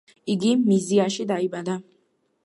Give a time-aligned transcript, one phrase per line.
[0.35, 1.75] იგი მიზიაში დაიბადა.